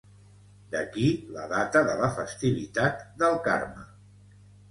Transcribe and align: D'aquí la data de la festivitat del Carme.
D'aquí 0.75 1.09
la 1.35 1.43
data 1.51 1.83
de 1.89 1.97
la 2.01 2.09
festivitat 2.17 3.03
del 3.25 3.39
Carme. 3.49 3.85